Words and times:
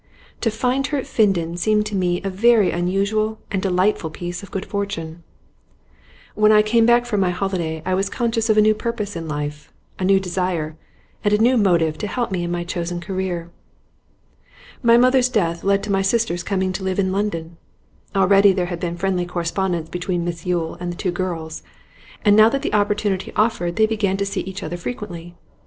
To 0.39 0.49
find 0.49 0.87
her 0.87 0.97
at 0.97 1.03
Finden 1.05 1.59
seemed 1.59 1.85
to 1.85 1.95
me 1.95 2.23
a 2.23 2.29
very 2.31 2.71
unusual 2.71 3.37
and 3.51 3.61
delightful 3.61 4.09
piece 4.09 4.41
of 4.41 4.49
good 4.49 4.65
fortune. 4.65 5.21
When 6.33 6.51
I 6.51 6.63
came 6.63 6.87
back 6.87 7.05
from 7.05 7.19
my 7.19 7.29
holiday 7.29 7.83
I 7.85 7.93
was 7.93 8.09
conscious 8.09 8.49
of 8.49 8.57
a 8.57 8.61
new 8.63 8.73
purpose 8.73 9.15
in 9.15 9.27
life, 9.27 9.71
a 9.99 10.03
new 10.03 10.19
desire 10.19 10.75
and 11.23 11.31
a 11.31 11.37
new 11.37 11.55
motive 11.55 11.99
to 11.99 12.07
help 12.07 12.31
me 12.31 12.39
on 12.39 12.45
in 12.45 12.51
my 12.51 12.63
chosen 12.63 12.99
career. 12.99 13.51
'My 14.81 14.97
mother's 14.97 15.29
death 15.29 15.63
led 15.63 15.83
to 15.83 15.91
my 15.91 16.01
sisters' 16.01 16.41
coming 16.41 16.71
to 16.73 16.83
live 16.83 16.97
in 16.97 17.11
London. 17.11 17.57
Already 18.15 18.53
there 18.53 18.65
had 18.73 18.79
been 18.79 18.97
friendly 18.97 19.27
correspondence 19.27 19.87
between 19.87 20.25
Miss 20.25 20.47
Yule 20.47 20.77
and 20.79 20.91
the 20.91 20.97
two 20.97 21.11
girls, 21.11 21.61
and 22.25 22.35
now 22.35 22.49
that 22.49 22.63
the 22.63 22.73
opportunity 22.73 23.31
offered 23.35 23.75
they 23.75 23.85
began 23.85 24.17
to 24.17 24.25
see 24.25 24.41
each 24.41 24.63
other 24.63 24.77
frequently. 24.77 25.35